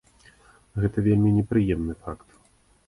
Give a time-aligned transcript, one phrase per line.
[0.83, 2.27] Гэта вельмі непрыемны факт.